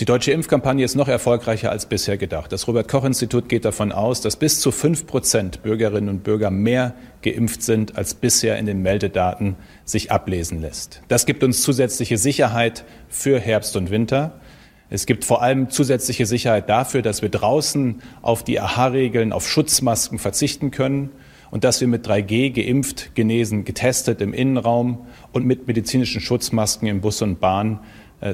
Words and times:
Die 0.00 0.06
deutsche 0.06 0.32
Impfkampagne 0.32 0.82
ist 0.82 0.94
noch 0.94 1.08
erfolgreicher 1.08 1.70
als 1.70 1.84
bisher 1.84 2.16
gedacht. 2.16 2.50
Das 2.52 2.66
Robert 2.66 2.88
Koch 2.88 3.04
Institut 3.04 3.50
geht 3.50 3.66
davon 3.66 3.92
aus, 3.92 4.22
dass 4.22 4.36
bis 4.36 4.58
zu 4.58 4.72
fünf 4.72 5.06
Prozent 5.06 5.62
Bürgerinnen 5.62 6.08
und 6.08 6.24
Bürger 6.24 6.50
mehr 6.50 6.94
geimpft 7.20 7.62
sind, 7.62 7.98
als 7.98 8.14
bisher 8.14 8.56
in 8.56 8.64
den 8.64 8.80
Meldedaten 8.80 9.56
sich 9.84 10.10
ablesen 10.10 10.62
lässt. 10.62 11.02
Das 11.08 11.26
gibt 11.26 11.44
uns 11.44 11.60
zusätzliche 11.60 12.16
Sicherheit 12.16 12.86
für 13.10 13.38
Herbst 13.38 13.76
und 13.76 13.90
Winter. 13.90 14.40
Es 14.88 15.04
gibt 15.04 15.26
vor 15.26 15.42
allem 15.42 15.68
zusätzliche 15.68 16.24
Sicherheit 16.24 16.70
dafür, 16.70 17.02
dass 17.02 17.20
wir 17.20 17.28
draußen 17.28 18.00
auf 18.22 18.42
die 18.42 18.58
AHA-Regeln, 18.58 19.34
auf 19.34 19.46
Schutzmasken 19.46 20.18
verzichten 20.18 20.70
können 20.70 21.10
und 21.50 21.62
dass 21.62 21.82
wir 21.82 21.88
mit 21.88 22.08
3G 22.08 22.52
geimpft, 22.54 23.14
genesen, 23.14 23.66
getestet 23.66 24.22
im 24.22 24.32
Innenraum 24.32 25.06
und 25.32 25.44
mit 25.44 25.66
medizinischen 25.66 26.22
Schutzmasken 26.22 26.88
im 26.88 27.02
Bus 27.02 27.20
und 27.20 27.38
Bahn 27.38 27.80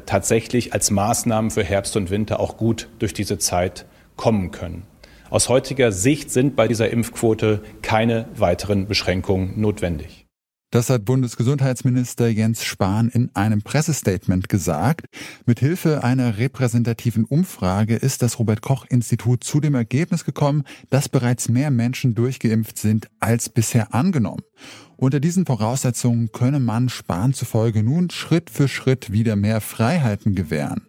tatsächlich 0.05 0.73
als 0.73 0.91
Maßnahmen 0.91 1.51
für 1.51 1.65
Herbst 1.65 1.97
und 1.97 2.11
Winter 2.11 2.41
auch 2.41 2.57
gut 2.57 2.89
durch 2.99 3.15
diese 3.15 3.39
Zeit 3.39 3.87
kommen 4.17 4.51
können. 4.51 4.83
Aus 5.31 5.49
heutiger 5.49 5.93
Sicht 5.93 6.31
sind 6.31 6.57
bei 6.57 6.69
dieser 6.69 6.91
Impfquote 6.91 7.63
keine 7.83 8.27
weiteren 8.37 8.87
Beschränkungen 8.87 9.61
notwendig. 9.61 10.27
Das 10.73 10.91
hat 10.91 11.05
Bundesgesundheitsminister 11.05 12.29
Jens 12.29 12.65
Spahn 12.65 13.09
in 13.09 13.31
einem 13.35 13.63
Pressestatement 13.63 14.49
gesagt. 14.49 15.07
Mit 15.47 15.61
Hilfe 15.61 16.03
einer 16.03 16.39
repräsentativen 16.39 17.25
Umfrage 17.25 17.95
ist 17.95 18.21
das 18.21 18.41
Robert 18.41 18.63
Koch 18.63 18.85
Institut 18.89 19.45
zu 19.45 19.61
dem 19.61 19.77
Ergebnis 19.77 20.25
gekommen, 20.25 20.65
dass 20.91 21.09
bereits 21.09 21.49
mehr 21.49 21.71
Menschen 21.71 22.15
durchgeimpft 22.15 22.79
sind 22.79 23.09
als 23.21 23.49
bisher 23.49 23.95
angenommen. 23.95 24.43
Unter 24.99 25.21
diesen 25.21 25.45
Voraussetzungen 25.45 26.33
könne 26.33 26.59
man 26.59 26.89
Spahn 26.89 27.35
zufolge 27.35 27.83
nun 27.83 28.09
Schritt 28.09 28.49
für 28.49 28.67
Schritt 28.67 29.13
wieder 29.13 29.37
mehr 29.37 29.61
Freiheiten 29.61 30.35
gewähren. 30.35 30.87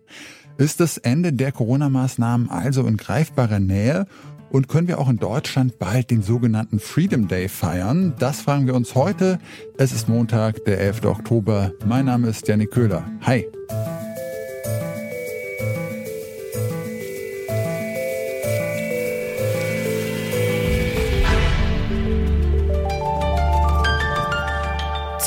Ist 0.57 0.79
das 0.79 0.98
Ende 0.98 1.34
der 1.34 1.52
Corona-Maßnahmen 1.52 2.49
also 2.49 2.88
in 2.88 2.95
greifbarer 2.95 3.59
Nähe 3.59 4.07
und 4.49 4.70
können 4.70 4.87
wir 4.87 4.99
auch 4.99 5.09
in 5.09 5.17
Deutschland 5.17 5.77
bald 5.77 6.09
den 6.09 6.21
sogenannten 6.21 6.79
Freedom 6.79 7.27
Day 7.27 7.49
feiern? 7.49 8.13
Das 8.17 8.41
fragen 8.41 8.65
wir 8.65 8.76
uns 8.76 8.95
heute. 8.95 9.40
Es 9.77 9.91
ist 9.91 10.07
Montag, 10.07 10.63
der 10.63 10.79
11. 10.79 11.04
Oktober. 11.04 11.73
Mein 11.85 12.05
Name 12.05 12.29
ist 12.29 12.48
Janik 12.48 12.71
Köhler. 12.71 13.04
Hi. 13.21 13.45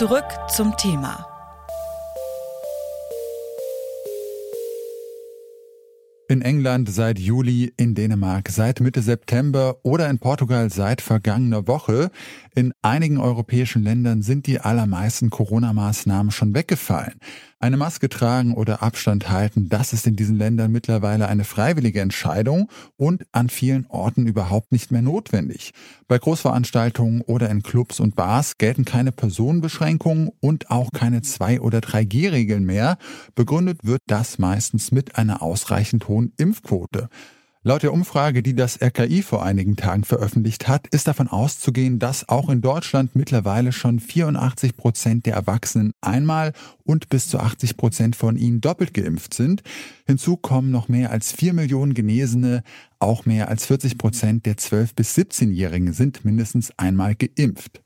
Zurück 0.01 0.25
zum 0.49 0.75
Thema. 0.79 1.30
In 6.31 6.43
England 6.43 6.89
seit 6.89 7.19
Juli, 7.19 7.73
in 7.77 7.97
Dänemark 7.97 8.51
seit 8.51 8.79
Mitte 8.79 9.03
September 9.03 9.79
oder 9.83 10.09
in 10.09 10.21
Portugal 10.21 10.71
seit 10.71 11.01
vergangener 11.01 11.67
Woche. 11.67 12.13
In 12.55 12.73
einigen 12.83 13.19
europäischen 13.19 13.83
Ländern 13.83 14.23
sind 14.23 14.47
die 14.47 14.61
allermeisten 14.61 15.31
Corona-Maßnahmen 15.31 16.31
schon 16.31 16.55
weggefallen. 16.55 17.15
Eine 17.63 17.77
Maske 17.77 18.09
tragen 18.09 18.55
oder 18.55 18.83
Abstand 18.83 19.29
halten, 19.29 19.69
das 19.69 19.93
ist 19.93 20.07
in 20.07 20.17
diesen 20.17 20.37
Ländern 20.37 20.73
mittlerweile 20.73 21.29
eine 21.29 21.45
freiwillige 21.45 22.01
Entscheidung 22.01 22.71
und 22.97 23.27
an 23.33 23.51
vielen 23.51 23.85
Orten 23.89 24.27
überhaupt 24.27 24.73
nicht 24.73 24.91
mehr 24.91 25.03
notwendig. 25.03 25.73
Bei 26.09 26.17
Großveranstaltungen 26.17 27.21
oder 27.21 27.51
in 27.51 27.63
Clubs 27.63 28.01
und 28.01 28.15
Bars 28.17 28.57
gelten 28.57 28.87
keine 28.87 29.13
Personenbeschränkungen 29.13 30.31
und 30.41 30.71
auch 30.71 30.91
keine 30.93 31.21
2- 31.21 31.61
oder 31.61 31.81
3G-Regeln 31.81 32.65
mehr. 32.65 32.97
Begründet 33.35 33.81
wird 33.85 34.01
das 34.07 34.39
meistens 34.39 34.91
mit 34.91 35.17
einer 35.17 35.43
ausreichend 35.43 36.09
hohen 36.09 36.20
Impfquote. 36.37 37.09
Laut 37.63 37.83
der 37.83 37.93
Umfrage, 37.93 38.43
die 38.43 38.55
das 38.55 38.81
RKI 38.81 39.21
vor 39.21 39.45
einigen 39.45 39.77
Tagen 39.77 40.05
veröffentlicht 40.05 40.67
hat, 40.67 40.87
ist 40.87 41.07
davon 41.09 41.29
auszugehen, 41.29 41.99
dass 41.99 42.27
auch 42.27 42.49
in 42.49 42.63
Deutschland 42.63 43.15
mittlerweile 43.15 43.73
schon 43.73 44.01
84 44.01 44.79
Prozent 44.79 45.27
der 45.27 45.35
Erwachsenen 45.35 45.93
einmal 46.01 46.55
und 46.85 47.11
bis 47.11 47.29
zu 47.29 47.39
80 47.39 47.77
Prozent 47.77 48.17
von 48.17 48.39
ihnen 48.39 48.63
doppelt 48.63 48.95
geimpft 48.95 49.35
sind. 49.35 49.63
Hinzu 50.07 50.39
kommen 50.39 50.71
noch 50.71 50.89
mehr 50.89 51.11
als 51.11 51.33
4 51.33 51.53
Millionen 51.53 51.93
Genesene, 51.93 52.63
auch 52.99 53.27
mehr 53.27 53.49
als 53.49 53.67
40 53.67 53.99
Prozent 53.99 54.47
der 54.47 54.57
12- 54.57 54.95
bis 54.97 55.15
17-Jährigen 55.19 55.93
sind 55.93 56.25
mindestens 56.25 56.73
einmal 56.79 57.15
geimpft. 57.15 57.83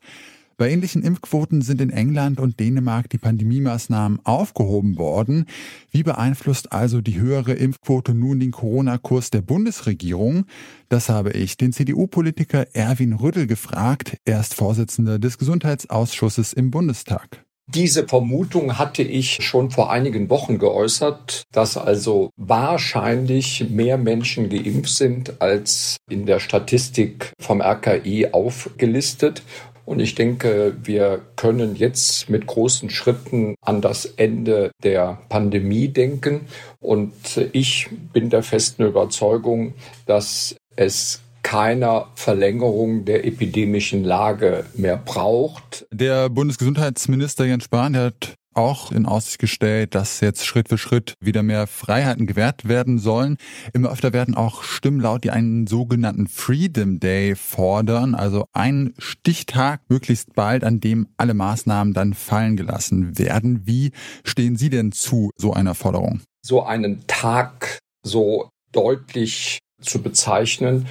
Bei 0.57 0.71
ähnlichen 0.71 1.03
Impfquoten 1.03 1.61
sind 1.61 1.81
in 1.81 1.89
England 1.89 2.39
und 2.39 2.61
Dänemark 2.61 3.09
die 3.09 3.17
Pandemiemaßnahmen 3.17 4.21
aufgehoben 4.23 4.97
worden. 4.97 5.45
Wie 5.91 6.03
beeinflusst 6.03 6.71
also 6.71 7.01
die 7.01 7.19
höhere 7.19 7.53
Impfquote 7.53 8.13
nun 8.13 8.39
den 8.39 8.51
Corona-Kurs 8.51 9.31
der 9.31 9.41
Bundesregierung? 9.41 10.45
Das 10.87 11.09
habe 11.09 11.31
ich 11.31 11.57
den 11.57 11.73
CDU-Politiker 11.73 12.67
Erwin 12.73 13.13
Rüttel 13.13 13.47
gefragt. 13.47 14.17
Er 14.23 14.39
ist 14.39 14.53
Vorsitzender 14.53 15.19
des 15.19 15.37
Gesundheitsausschusses 15.37 16.53
im 16.53 16.71
Bundestag. 16.71 17.45
Diese 17.67 18.07
Vermutung 18.07 18.77
hatte 18.77 19.01
ich 19.01 19.43
schon 19.43 19.71
vor 19.71 19.91
einigen 19.91 20.29
Wochen 20.29 20.59
geäußert, 20.59 21.43
dass 21.51 21.77
also 21.77 22.29
wahrscheinlich 22.37 23.69
mehr 23.69 23.97
Menschen 23.97 24.49
geimpft 24.49 24.95
sind 24.95 25.41
als 25.41 25.97
in 26.07 26.27
der 26.27 26.39
Statistik 26.39 27.33
vom 27.39 27.61
RKI 27.61 28.27
aufgelistet. 28.31 29.41
Und 29.85 29.99
ich 29.99 30.15
denke, 30.15 30.75
wir 30.83 31.21
können 31.35 31.75
jetzt 31.75 32.29
mit 32.29 32.47
großen 32.47 32.89
Schritten 32.89 33.55
an 33.61 33.81
das 33.81 34.05
Ende 34.05 34.71
der 34.83 35.19
Pandemie 35.29 35.89
denken. 35.89 36.41
Und 36.79 37.13
ich 37.53 37.89
bin 38.11 38.29
der 38.29 38.43
festen 38.43 38.83
Überzeugung, 38.83 39.73
dass 40.05 40.55
es 40.75 41.21
keiner 41.43 42.07
Verlängerung 42.15 43.05
der 43.05 43.25
epidemischen 43.25 44.03
Lage 44.03 44.65
mehr 44.73 44.97
braucht. 44.97 45.85
Der 45.91 46.29
Bundesgesundheitsminister 46.29 47.45
Jens 47.45 47.65
Spahn 47.65 47.95
hat 47.95 48.33
auch 48.55 48.91
in 48.91 49.05
Aussicht 49.05 49.39
gestellt, 49.39 49.95
dass 49.95 50.21
jetzt 50.21 50.45
Schritt 50.45 50.69
für 50.69 50.77
Schritt 50.77 51.13
wieder 51.19 51.43
mehr 51.43 51.67
Freiheiten 51.67 52.25
gewährt 52.25 52.67
werden 52.67 52.99
sollen. 52.99 53.37
Immer 53.73 53.91
öfter 53.91 54.13
werden 54.13 54.35
auch 54.35 54.63
Stimmen 54.63 54.99
laut, 54.99 55.23
die 55.23 55.31
einen 55.31 55.67
sogenannten 55.67 56.27
Freedom 56.27 56.99
Day 56.99 57.35
fordern, 57.35 58.15
also 58.15 58.45
einen 58.53 58.93
Stichtag 58.97 59.81
möglichst 59.89 60.33
bald, 60.33 60.63
an 60.63 60.79
dem 60.79 61.07
alle 61.17 61.33
Maßnahmen 61.33 61.93
dann 61.93 62.13
fallen 62.13 62.57
gelassen 62.57 63.17
werden. 63.17 63.65
Wie 63.65 63.91
stehen 64.23 64.55
Sie 64.55 64.69
denn 64.69 64.91
zu 64.91 65.31
so 65.37 65.53
einer 65.53 65.75
Forderung? 65.75 66.21
So 66.41 66.63
einen 66.63 67.05
Tag 67.07 67.79
so 68.03 68.49
deutlich 68.71 69.59
zu 69.81 70.01
bezeichnen, 70.01 70.87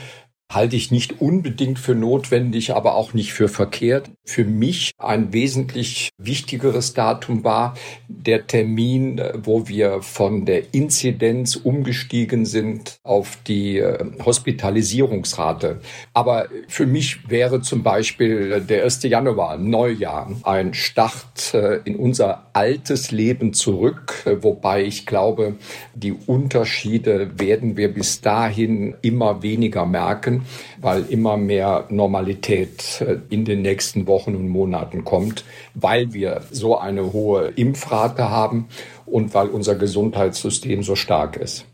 halte 0.52 0.76
ich 0.76 0.90
nicht 0.90 1.20
unbedingt 1.20 1.78
für 1.78 1.94
notwendig, 1.94 2.74
aber 2.74 2.94
auch 2.94 3.14
nicht 3.14 3.32
für 3.32 3.48
verkehrt. 3.48 4.10
Für 4.24 4.44
mich 4.44 4.92
ein 4.98 5.32
wesentlich 5.32 6.10
wichtigeres 6.18 6.94
Datum 6.94 7.44
war 7.44 7.74
der 8.08 8.46
Termin, 8.46 9.20
wo 9.36 9.68
wir 9.68 10.02
von 10.02 10.44
der 10.44 10.74
Inzidenz 10.74 11.56
umgestiegen 11.56 12.46
sind 12.46 12.98
auf 13.02 13.38
die 13.46 13.78
äh, 13.78 14.04
Hospitalisierungsrate. 14.24 15.80
Aber 16.12 16.48
für 16.68 16.86
mich 16.86 17.28
wäre 17.28 17.60
zum 17.62 17.82
Beispiel 17.82 18.60
der 18.60 18.84
1. 18.84 19.02
Januar, 19.04 19.56
Neujahr, 19.58 20.30
ein 20.42 20.74
Start 20.74 21.54
äh, 21.54 21.80
in 21.84 21.96
unser 21.96 22.46
altes 22.52 23.10
Leben 23.10 23.54
zurück, 23.54 24.22
äh, 24.24 24.42
wobei 24.42 24.84
ich 24.84 25.06
glaube, 25.06 25.56
die 25.94 26.12
Unterschiede 26.12 27.38
werden 27.38 27.76
wir 27.76 27.92
bis 27.92 28.20
dahin 28.20 28.94
immer 29.02 29.42
weniger 29.42 29.86
merken 29.86 30.33
weil 30.80 31.04
immer 31.08 31.36
mehr 31.36 31.86
Normalität 31.88 33.00
äh, 33.00 33.18
in 33.30 33.44
den 33.44 33.62
nächsten 33.62 34.06
Wochen 34.06 34.34
und 34.34 34.48
Monaten 34.48 35.04
kommt, 35.04 35.44
weil 35.74 36.12
wir 36.12 36.42
so 36.50 36.78
eine 36.78 37.12
hohe 37.12 37.48
Impfrate 37.56 38.30
haben 38.30 38.68
und 39.06 39.34
weil 39.34 39.48
unser 39.48 39.74
Gesundheitssystem 39.74 40.82
so 40.82 40.96
stark 40.96 41.36
ist. 41.36 41.66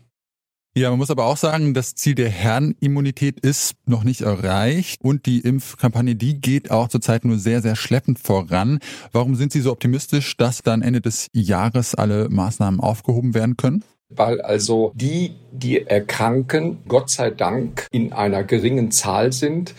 Ja, 0.73 0.89
man 0.89 0.99
muss 0.99 1.11
aber 1.11 1.25
auch 1.25 1.35
sagen, 1.35 1.73
das 1.73 1.95
Ziel 1.95 2.15
der 2.15 2.29
Herrenimmunität 2.29 3.41
ist 3.41 3.73
noch 3.85 4.05
nicht 4.05 4.21
erreicht 4.21 5.03
und 5.03 5.25
die 5.25 5.41
Impfkampagne, 5.41 6.15
die 6.15 6.39
geht 6.39 6.71
auch 6.71 6.87
zurzeit 6.87 7.25
nur 7.25 7.37
sehr, 7.37 7.61
sehr 7.61 7.75
schleppend 7.75 8.19
voran. 8.19 8.79
Warum 9.11 9.35
sind 9.35 9.51
Sie 9.51 9.59
so 9.59 9.73
optimistisch, 9.73 10.37
dass 10.37 10.61
dann 10.61 10.81
Ende 10.81 11.01
des 11.01 11.27
Jahres 11.33 11.93
alle 11.93 12.29
Maßnahmen 12.29 12.79
aufgehoben 12.79 13.33
werden 13.33 13.57
können? 13.57 13.83
Weil 14.15 14.41
also 14.41 14.91
die, 14.95 15.35
die 15.51 15.87
erkranken, 15.87 16.79
Gott 16.87 17.09
sei 17.09 17.29
Dank 17.29 17.87
in 17.91 18.13
einer 18.13 18.43
geringen 18.43 18.91
Zahl 18.91 19.31
sind 19.31 19.73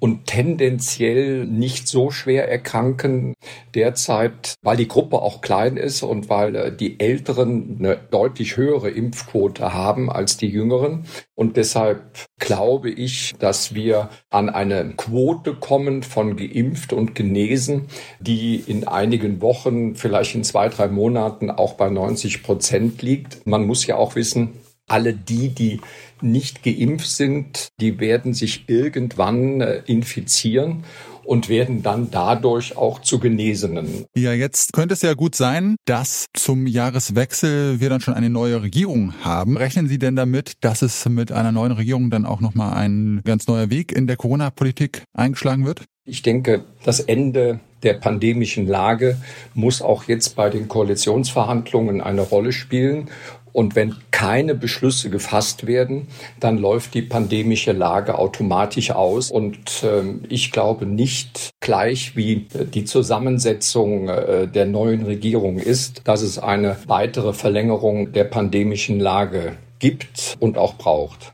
und 0.00 0.26
tendenziell 0.26 1.44
nicht 1.46 1.88
so 1.88 2.10
schwer 2.10 2.48
erkranken 2.48 3.34
derzeit, 3.74 4.54
weil 4.62 4.76
die 4.76 4.88
Gruppe 4.88 5.20
auch 5.20 5.40
klein 5.40 5.76
ist 5.76 6.02
und 6.02 6.28
weil 6.28 6.54
äh, 6.54 6.76
die 6.76 7.00
Älteren 7.00 7.76
eine 7.78 7.98
deutlich 8.10 8.56
höhere 8.56 8.90
Impfquote 8.90 9.74
haben 9.74 10.10
als 10.10 10.36
die 10.36 10.48
Jüngeren. 10.48 11.04
Und 11.34 11.56
deshalb 11.56 12.26
glaube 12.38 12.90
ich, 12.90 13.34
dass 13.38 13.74
wir 13.74 14.10
an 14.30 14.48
eine 14.48 14.92
Quote 14.96 15.54
kommen 15.54 16.02
von 16.02 16.36
geimpft 16.36 16.92
und 16.92 17.14
genesen, 17.14 17.86
die 18.20 18.56
in 18.56 18.86
einigen 18.86 19.40
Wochen, 19.40 19.94
vielleicht 19.94 20.34
in 20.34 20.44
zwei, 20.44 20.68
drei 20.68 20.88
Monaten 20.88 21.50
auch 21.50 21.74
bei 21.74 21.90
90 21.90 22.42
Prozent 22.42 23.02
liegt. 23.02 23.46
Man 23.46 23.66
muss 23.66 23.86
ja 23.86 23.96
auch 23.96 24.14
wissen, 24.14 24.54
alle 24.88 25.12
die, 25.12 25.50
die 25.50 25.80
nicht 26.22 26.62
geimpft 26.62 27.08
sind, 27.08 27.68
die 27.80 28.00
werden 28.00 28.34
sich 28.34 28.64
irgendwann 28.68 29.60
äh, 29.60 29.82
infizieren 29.86 30.84
und 31.28 31.50
werden 31.50 31.82
dann 31.82 32.10
dadurch 32.10 32.76
auch 32.78 33.02
zu 33.02 33.18
Genesenen. 33.18 34.06
Ja, 34.16 34.32
jetzt 34.32 34.72
könnte 34.72 34.94
es 34.94 35.02
ja 35.02 35.12
gut 35.12 35.34
sein, 35.34 35.76
dass 35.84 36.24
zum 36.32 36.66
Jahreswechsel 36.66 37.80
wir 37.80 37.90
dann 37.90 38.00
schon 38.00 38.14
eine 38.14 38.30
neue 38.30 38.62
Regierung 38.62 39.12
haben. 39.22 39.58
Rechnen 39.58 39.88
Sie 39.88 39.98
denn 39.98 40.16
damit, 40.16 40.54
dass 40.62 40.80
es 40.80 41.06
mit 41.06 41.30
einer 41.30 41.52
neuen 41.52 41.72
Regierung 41.72 42.08
dann 42.08 42.24
auch 42.24 42.40
nochmal 42.40 42.72
ein 42.78 43.20
ganz 43.24 43.46
neuer 43.46 43.68
Weg 43.68 43.92
in 43.92 44.06
der 44.06 44.16
Corona-Politik 44.16 45.02
eingeschlagen 45.12 45.66
wird? 45.66 45.84
Ich 46.06 46.22
denke, 46.22 46.64
das 46.84 47.00
Ende 47.00 47.60
der 47.82 47.94
pandemischen 47.94 48.66
Lage 48.66 49.18
muss 49.54 49.82
auch 49.82 50.04
jetzt 50.04 50.34
bei 50.34 50.48
den 50.48 50.66
Koalitionsverhandlungen 50.66 52.00
eine 52.00 52.22
Rolle 52.22 52.52
spielen. 52.52 53.08
Und 53.52 53.76
wenn 53.76 53.96
keine 54.10 54.54
Beschlüsse 54.54 55.10
gefasst 55.10 55.66
werden, 55.66 56.08
dann 56.40 56.58
läuft 56.58 56.94
die 56.94 57.02
pandemische 57.02 57.72
Lage 57.72 58.18
automatisch 58.18 58.90
aus. 58.90 59.30
Und 59.30 59.82
äh, 59.82 60.02
ich 60.28 60.52
glaube 60.52 60.86
nicht 60.86 61.50
gleich, 61.60 62.16
wie 62.16 62.46
die 62.74 62.84
Zusammensetzung 62.84 64.08
äh, 64.08 64.46
der 64.48 64.66
neuen 64.66 65.04
Regierung 65.04 65.58
ist, 65.58 66.02
dass 66.04 66.22
es 66.22 66.38
eine 66.38 66.76
weitere 66.86 67.32
Verlängerung 67.32 68.12
der 68.12 68.24
pandemischen 68.24 69.00
Lage 69.00 69.56
gibt 69.78 70.36
und 70.40 70.58
auch 70.58 70.74
braucht. 70.74 71.32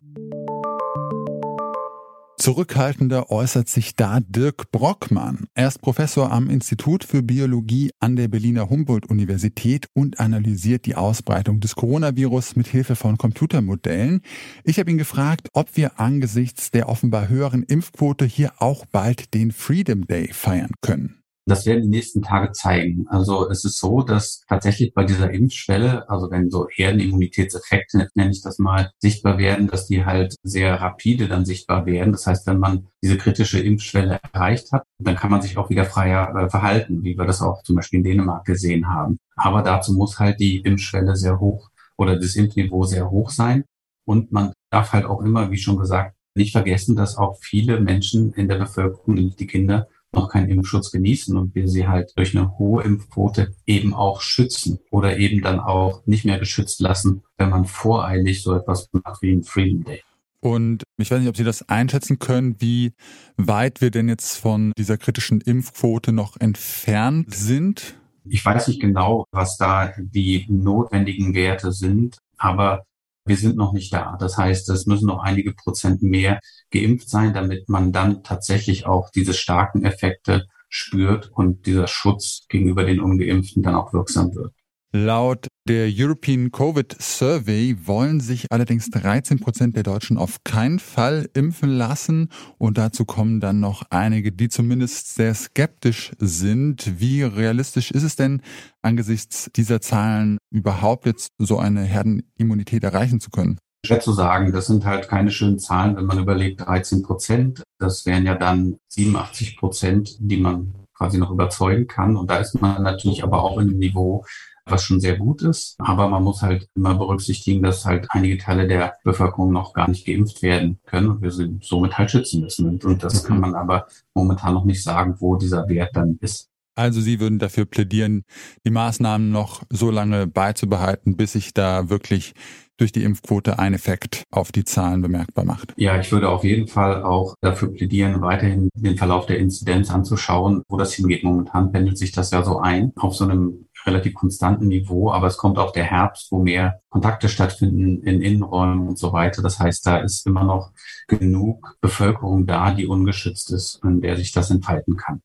Zurückhaltender 2.45 3.31
äußert 3.31 3.71
sich 3.71 3.97
da 3.97 4.21
Dirk 4.21 4.71
Brockmann. 4.71 5.47
Er 5.55 5.67
ist 5.67 5.81
Professor 5.81 6.31
am 6.31 6.51
Institut 6.51 7.03
für 7.03 7.23
Biologie 7.23 7.91
an 8.01 8.17
der 8.17 8.29
Berliner 8.29 8.69
Humboldt-Universität 8.69 9.89
und 9.95 10.21
analysiert 10.21 10.85
die 10.85 10.95
Ausbreitung 10.95 11.61
des 11.61 11.75
Coronavirus 11.75 12.57
mit 12.57 12.67
Hilfe 12.67 12.97
von 12.97 13.17
Computermodellen. 13.17 14.21
Ich 14.63 14.79
habe 14.79 14.91
ihn 14.91 14.99
gefragt, 14.99 15.49
ob 15.55 15.75
wir 15.79 15.99
angesichts 15.99 16.71
der 16.71 16.91
offenbar 16.91 17.31
höheren 17.31 17.63
Impfquote 17.63 18.27
hier 18.27 18.53
auch 18.59 18.85
bald 18.85 19.33
den 19.33 19.51
Freedom 19.51 20.07
Day 20.07 20.29
feiern 20.31 20.73
können. 20.83 21.24
Das 21.47 21.67
werden 21.67 21.83
die 21.83 21.89
nächsten 21.89 22.23
Tage 22.23 22.53
zeigen. 22.53 23.07
Also 23.09 23.51
es 23.51 23.65
ist 23.65 23.79
so, 23.79 24.01
dass 24.01 24.43
tatsächlich 24.49 24.95
bei 24.95 25.05
dieser 25.05 25.31
Impfschwelle, 25.31 26.09
also 26.09 26.31
wenn 26.31 26.51
so 26.51 26.69
Herdenimmunitätseffekte, 26.71 28.09
nenne 28.15 28.31
ich 28.31 28.43
das 28.43 28.59
mal, 28.59 28.91
sichtbar 28.99 29.37
werden, 29.37 29.69
dass 29.69 29.87
die 29.87 30.07
halt 30.07 30.37
sehr 30.43 30.81
rapide 30.81 31.29
dann 31.29 31.45
sichtbar 31.45 31.85
werden. 31.85 32.13
Das 32.13 32.27
heißt, 32.27 32.47
wenn 32.47 32.59
man 32.59 32.87
diese 33.03 33.19
kritische 33.19 33.61
Impfschwelle 33.61 34.21
erreicht 34.33 34.73
hat, 34.73 34.85
dann 34.99 35.17
kann 35.17 35.31
man 35.31 35.43
sich 35.43 35.59
auch 35.59 35.69
wieder 35.69 35.85
freier 35.85 36.35
äh, 36.35 36.49
verhalten, 36.49 37.05
wie 37.05 37.19
wir 37.19 37.27
das 37.27 37.43
auch 37.43 37.63
zum 37.63 37.77
Beispiel 37.77 37.99
in 37.99 38.05
Dänemark 38.05 38.47
gesehen 38.47 38.89
haben. 38.89 39.19
Aber 39.37 39.63
dazu 39.63 39.93
muss 39.93 40.19
halt 40.19 40.41
die 40.41 40.61
Impfschwelle 40.61 41.15
sehr 41.15 41.41
hoch 41.41 41.69
oder 41.99 42.19
das 42.19 42.37
Impfniveau 42.37 42.85
sehr 42.85 43.11
hoch 43.11 43.31
sein. 43.31 43.65
Und 44.07 44.33
man 44.33 44.53
darf 44.71 44.93
halt 44.93 45.05
auch 45.05 45.21
immer, 45.21 45.51
wie 45.51 45.59
schon 45.59 45.79
gesagt, 45.79 46.17
nicht 46.35 46.53
vergessen, 46.53 46.97
dass 46.97 47.17
auch 47.17 47.39
viele 47.41 47.81
Menschen 47.81 48.33
in 48.33 48.49
der 48.49 48.59
Bevölkerung, 48.59 49.15
nämlich 49.15 49.37
die 49.37 49.47
Kinder, 49.47 49.89
noch 50.15 50.31
keinen 50.31 50.51
Impfschutz 50.51 50.91
genießen 50.91 51.37
und 51.37 51.55
wir 51.55 51.69
sie 51.69 51.87
halt 51.87 52.13
durch 52.17 52.37
eine 52.37 52.59
hohe 52.59 52.83
Impfquote 52.83 53.55
eben 53.67 53.95
auch 53.95 54.21
schützen 54.21 54.79
oder 54.91 55.19
eben 55.19 55.43
dann 55.43 55.61
auch 55.61 56.07
nicht 56.07 56.25
mehr 56.25 56.39
geschützt 56.39 56.81
lassen, 56.81 57.23
wenn 57.39 57.51
man 57.51 57.65
voreilig 57.65 58.43
so 58.43 58.55
etwas 58.55 58.89
macht 58.93 59.23
wie 59.23 59.33
ein 59.33 59.43
Freedom 59.43 59.85
Day. 59.85 60.03
Und 60.41 60.83
ich 60.99 61.11
weiß 61.11 61.21
nicht, 61.21 61.29
ob 61.31 61.39
Sie 61.39 61.45
das 61.45 61.71
einschätzen 61.71 62.19
können, 62.19 62.57
wie 62.59 62.93
weit 63.39 63.81
wir 63.81 63.91
denn 63.91 64.11
jetzt 64.11 64.37
von 64.37 64.73
dieser 64.77 64.99
kritischen 64.99 65.41
Impfquote 65.41 66.13
noch 66.13 66.39
entfernt 66.39 67.35
sind. 67.35 67.95
Ich 68.27 68.45
weiß 68.45 68.69
nicht 68.69 68.81
genau, 68.81 69.25
was 69.31 69.57
da 69.57 69.95
die 69.97 70.45
notwendigen 70.49 71.35
Werte 71.35 71.73
sind, 71.73 72.19
aber 72.37 72.85
wir 73.25 73.37
sind 73.37 73.57
noch 73.57 73.73
nicht 73.73 73.93
da. 73.93 74.17
Das 74.19 74.37
heißt, 74.37 74.69
es 74.71 74.87
müssen 74.87 75.07
noch 75.07 75.23
einige 75.23 75.55
Prozent 75.55 76.03
mehr 76.03 76.41
geimpft 76.71 77.09
sein, 77.09 77.33
damit 77.33 77.69
man 77.69 77.93
dann 77.93 78.23
tatsächlich 78.23 78.87
auch 78.87 79.11
diese 79.11 79.35
starken 79.35 79.85
Effekte 79.85 80.47
spürt 80.69 81.31
und 81.33 81.67
dieser 81.67 81.87
Schutz 81.87 82.47
gegenüber 82.49 82.85
den 82.85 83.01
Ungeimpften 83.01 83.63
dann 83.63 83.77
auch 83.77 83.93
wirksam 83.93 84.35
wird. 84.35 84.53
Laut 84.97 85.49
der 85.67 85.89
European 85.93 86.53
Covid 86.53 86.95
Survey 87.03 87.77
wollen 87.85 88.21
sich 88.21 88.53
allerdings 88.53 88.91
13 88.91 89.41
Prozent 89.41 89.75
der 89.75 89.83
Deutschen 89.83 90.17
auf 90.17 90.45
keinen 90.45 90.79
Fall 90.79 91.29
impfen 91.35 91.71
lassen. 91.71 92.29
Und 92.59 92.79
dazu 92.79 93.05
kommen 93.05 93.41
dann 93.41 93.59
noch 93.59 93.83
einige, 93.91 94.31
die 94.31 94.49
zumindest 94.49 95.17
sehr 95.17 95.35
skeptisch 95.35 96.13
sind. 96.21 97.01
Wie 97.01 97.25
realistisch 97.25 97.91
ist 97.91 98.05
es 98.05 98.15
denn, 98.15 98.41
angesichts 98.83 99.51
dieser 99.57 99.81
Zahlen 99.81 100.39
überhaupt 100.53 101.07
jetzt 101.07 101.33
so 101.39 101.59
eine 101.59 101.83
Herdenimmunität 101.83 102.85
erreichen 102.85 103.19
zu 103.19 103.31
können? 103.31 103.59
Schwer 103.85 103.99
zu 103.99 104.13
sagen, 104.13 104.53
das 104.53 104.69
sind 104.69 104.85
halt 104.85 105.09
keine 105.09 105.33
schönen 105.33 105.59
Zahlen, 105.59 105.97
wenn 105.97 106.07
man 106.07 106.21
überlegt, 106.21 106.61
13 106.61 107.03
Prozent. 107.03 107.65
Das 107.81 108.07
wären 108.07 108.27
ja 108.27 108.37
dann 108.37 108.77
87 108.91 109.57
Prozent, 109.57 110.19
die 110.21 110.37
man 110.37 110.73
quasi 110.97 111.19
noch 111.19 111.33
überzeugen 111.33 111.89
kann. 111.89 112.17
Und 112.17 112.31
da 112.31 112.37
ist 112.37 112.61
man 112.61 112.85
natürlich 112.85 113.25
aber 113.25 113.43
auch 113.43 113.59
in 113.59 113.71
einem 113.71 113.79
Niveau, 113.79 114.25
was 114.67 114.85
schon 114.85 115.01
sehr 115.01 115.17
gut 115.17 115.43
ist. 115.43 115.77
Aber 115.79 116.09
man 116.09 116.23
muss 116.23 116.43
halt 116.43 116.69
immer 116.75 116.95
berücksichtigen, 116.95 117.63
dass 117.63 117.85
halt 117.85 118.07
einige 118.11 118.39
Teile 118.39 118.67
der 118.67 118.95
Bevölkerung 119.05 119.53
noch 119.53 119.73
gar 119.75 119.89
nicht 119.89 120.07
geimpft 120.07 120.43
werden 120.43 120.79
können 120.87 121.09
und 121.09 121.23
wir 121.23 121.31
sie 121.31 121.59
somit 121.61 121.99
halt 121.99 122.11
schützen 122.11 122.41
müssen. 122.41 122.79
Und 122.83 123.03
das 123.03 123.25
kann 123.25 123.41
man 123.41 123.55
aber 123.55 123.87
momentan 124.15 124.55
noch 124.55 124.65
nicht 124.65 124.83
sagen, 124.83 125.17
wo 125.19 125.37
dieser 125.37 125.69
Wert 125.69 125.91
dann 125.95 126.19
ist. 126.21 126.49
Also 126.77 127.01
Sie 127.01 127.21
würden 127.21 127.39
dafür 127.39 127.67
plädieren, 127.67 128.25
die 128.67 128.71
Maßnahmen 128.71 129.31
noch 129.31 129.63
so 129.71 129.91
lange 129.91 130.27
beizubehalten, 130.27 131.17
bis 131.17 131.33
sich 131.33 131.55
da 131.55 131.89
wirklich 131.89 132.35
durch 132.77 132.91
die 132.91 133.05
Impfquote 133.05 133.59
ein 133.59 133.75
Effekt 133.75 134.25
auf 134.33 134.51
die 134.51 134.65
Zahlen 134.65 135.01
bemerkbar 135.01 135.45
macht. 135.45 135.73
Ja, 135.77 136.01
ich 136.01 136.11
würde 136.11 136.29
auf 136.29 136.43
jeden 136.43 136.67
Fall 136.67 137.05
auch 137.05 137.37
dafür 137.41 137.73
plädieren, 137.73 138.21
weiterhin 138.21 138.69
den 138.75 138.97
Verlauf 138.97 139.27
der 139.27 139.39
Inzidenz 139.39 139.91
anzuschauen, 139.91 140.63
wo 140.69 140.77
das 140.77 140.93
hingeht. 140.95 141.23
Momentan 141.23 141.71
pendelt 141.71 141.99
sich 141.99 142.11
das 142.11 142.33
ja 142.33 142.43
so 142.43 142.59
ein 142.59 142.93
auf 142.97 143.15
so 143.15 143.25
einem 143.25 143.67
relativ 143.87 144.15
konstanten 144.15 144.69
Niveau, 144.69 145.11
aber 145.11 145.27
es 145.27 145.37
kommt 145.37 145.59
auch 145.59 145.73
der 145.73 145.85
Herbst, 145.85 146.31
wo 146.31 146.39
mehr 146.39 146.81
Kontakte 146.89 147.29
stattfinden 147.29 148.03
in 148.03 148.23
Innenräumen 148.23 148.89
und 148.89 148.99
so 148.99 149.13
weiter. 149.13 149.43
Das 149.43 149.59
heißt, 149.59 149.87
da 149.87 149.99
ist 149.99 150.27
immer 150.27 150.45
noch 150.45 150.73
genug 151.09 151.77
Bevölkerung 151.81 152.47
da, 152.47 152.73
die 152.73 152.87
ungeschützt 152.87 153.51
ist, 153.53 153.81
in 153.85 154.01
der 154.01 154.17
sich 154.17 154.33
das 154.33 154.51
entfalten 154.51 154.97
kann. 154.97 155.23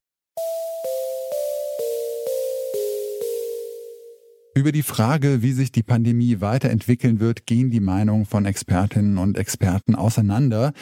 Über 4.55 4.71
die 4.71 4.83
Frage, 4.83 5.43
wie 5.43 5.51
sich 5.51 5.71
die 5.71 5.83
Pandemie 5.83 6.41
weiterentwickeln 6.41 7.19
wird, 7.19 7.45
gehen 7.45 7.69
die 7.69 7.79
Meinungen 7.79 8.25
von 8.25 8.45
Expertinnen 8.45 9.19
und 9.19 9.37
Experten 9.37 9.93
auseinander. 9.93 10.73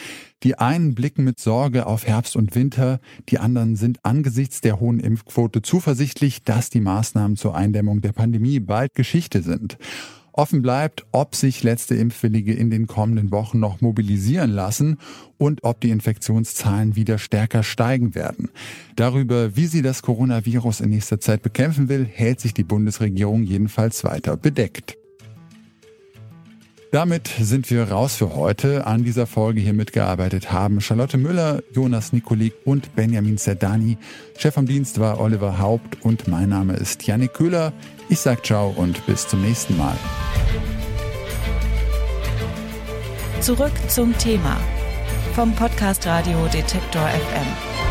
Die 0.42 0.58
einen 0.58 0.94
blicken 0.94 1.22
mit 1.22 1.38
Sorge 1.38 1.86
auf 1.86 2.06
Herbst 2.06 2.34
und 2.34 2.54
Winter, 2.54 2.98
die 3.28 3.38
anderen 3.38 3.76
sind 3.76 4.04
angesichts 4.04 4.62
der 4.62 4.80
hohen 4.80 5.00
Impfquote 5.00 5.60
zuversichtlich, 5.60 6.42
dass 6.42 6.70
die 6.70 6.80
Maßnahmen 6.80 7.36
zur 7.36 7.54
Eindämmung 7.54 8.00
der 8.00 8.12
Pandemie 8.12 8.58
bald 8.58 8.94
Geschichte 8.94 9.42
sind. 9.42 9.76
Offen 10.38 10.62
bleibt, 10.62 11.04
ob 11.10 11.34
sich 11.34 11.64
letzte 11.64 11.96
Impfwillige 11.96 12.54
in 12.54 12.70
den 12.70 12.86
kommenden 12.86 13.32
Wochen 13.32 13.58
noch 13.58 13.80
mobilisieren 13.80 14.52
lassen 14.52 14.98
und 15.36 15.64
ob 15.64 15.80
die 15.80 15.90
Infektionszahlen 15.90 16.94
wieder 16.94 17.18
stärker 17.18 17.64
steigen 17.64 18.14
werden. 18.14 18.48
Darüber, 18.94 19.56
wie 19.56 19.66
sie 19.66 19.82
das 19.82 20.02
Coronavirus 20.02 20.80
in 20.80 20.90
nächster 20.90 21.18
Zeit 21.18 21.42
bekämpfen 21.42 21.88
will, 21.88 22.04
hält 22.04 22.38
sich 22.38 22.54
die 22.54 22.62
Bundesregierung 22.62 23.42
jedenfalls 23.42 24.04
weiter 24.04 24.36
bedeckt. 24.36 24.96
Damit 26.90 27.28
sind 27.28 27.70
wir 27.70 27.90
raus 27.90 28.16
für 28.16 28.34
heute. 28.34 28.86
An 28.86 29.04
dieser 29.04 29.26
Folge 29.26 29.60
hier 29.60 29.74
mitgearbeitet 29.74 30.50
haben 30.50 30.80
Charlotte 30.80 31.18
Müller, 31.18 31.62
Jonas 31.70 32.14
Nikolik 32.14 32.54
und 32.64 32.94
Benjamin 32.96 33.36
Zerdani. 33.36 33.98
Chef 34.38 34.54
vom 34.54 34.64
Dienst 34.64 34.98
war 34.98 35.20
Oliver 35.20 35.58
Haupt 35.58 36.02
und 36.02 36.28
mein 36.28 36.48
Name 36.48 36.74
ist 36.74 37.06
Janik 37.06 37.34
Köhler. 37.34 37.74
Ich 38.08 38.20
sag 38.20 38.44
ciao 38.46 38.72
und 38.74 39.04
bis 39.04 39.28
zum 39.28 39.42
nächsten 39.42 39.76
Mal. 39.76 39.96
Zurück 43.42 43.72
zum 43.88 44.16
Thema 44.16 44.56
vom 45.34 45.54
Podcast 45.54 46.06
Radio 46.06 46.46
Detektor 46.46 47.06
FM. 47.06 47.87